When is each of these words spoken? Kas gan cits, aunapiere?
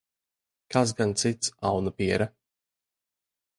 Kas 0.75 0.93
gan 1.01 1.13
cits, 1.19 1.53
aunapiere? 1.71 2.29